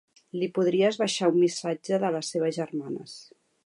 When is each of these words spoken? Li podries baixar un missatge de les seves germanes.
Li 0.43 0.47
podries 0.55 0.97
baixar 1.03 1.29
un 1.35 1.39
missatge 1.43 2.03
de 2.07 2.13
les 2.19 2.35
seves 2.37 2.61
germanes. 2.63 3.19